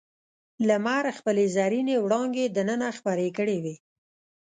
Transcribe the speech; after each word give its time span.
لمر 0.67 1.05
خپلې 1.17 1.43
زرینې 1.55 1.95
وړانګې 2.05 2.45
دننه 2.57 2.87
خپرې 2.97 3.29
کړې 3.37 3.57
وې. 3.63 3.75